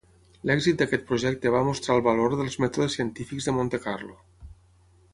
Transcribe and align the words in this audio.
L'èxit 0.49 0.79
d'aquest 0.79 1.05
projecte 1.11 1.51
va 1.57 1.61
mostrar 1.69 1.97
el 1.99 2.03
valor 2.09 2.35
dels 2.41 2.57
mètodes 2.65 2.99
científics 3.01 3.49
de 3.51 3.57
Monte 3.59 3.85
Carlo. 3.89 4.21